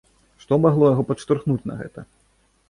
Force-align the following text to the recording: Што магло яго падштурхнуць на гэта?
Што 0.45 0.57
магло 0.63 0.89
яго 0.93 1.05
падштурхнуць 1.09 1.67
на 1.73 1.79
гэта? 1.83 2.07